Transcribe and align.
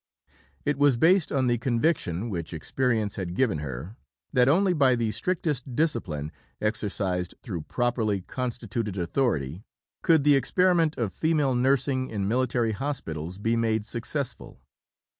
It 0.65 0.79
was 0.79 0.97
based 0.97 1.31
on 1.31 1.45
the 1.45 1.59
conviction 1.59 2.31
which 2.31 2.53
experience 2.55 3.17
had 3.17 3.35
given 3.35 3.59
her, 3.59 3.97
that 4.33 4.49
only 4.49 4.73
by 4.73 4.95
the 4.95 5.11
strictest 5.11 5.75
discipline 5.75 6.31
exercised 6.59 7.35
through 7.43 7.61
properly 7.69 8.21
constituted 8.21 8.97
authority, 8.97 9.63
could 10.01 10.23
the 10.23 10.35
experiment 10.35 10.97
of 10.97 11.13
female 11.13 11.53
nursing 11.53 12.09
in 12.09 12.27
military 12.27 12.71
hospitals 12.71 13.37
be 13.37 13.55
made 13.55 13.85
successful. 13.85 14.59